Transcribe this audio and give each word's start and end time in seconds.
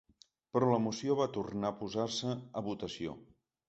Però 0.55 0.69
la 0.71 0.79
moció 0.85 1.19
va 1.21 1.29
tornar 1.37 1.71
a 1.71 1.79
posar-se 1.85 2.35
a 2.63 2.69
votació. 2.73 3.19